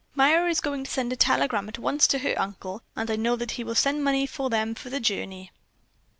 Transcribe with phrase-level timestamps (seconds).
[0.15, 3.35] Myra is going to send a telegram at once to her uncle, and I know
[3.35, 5.51] that he will send money to them for the journey."